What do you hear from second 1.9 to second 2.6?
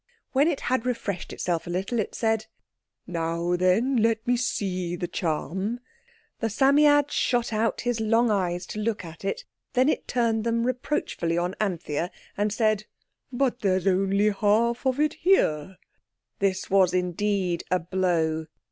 it said—